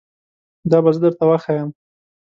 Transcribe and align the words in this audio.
دا 0.71 0.77
به 0.83 0.89
زه 0.95 0.99
درته 1.03 1.23
وښایم 1.29 1.69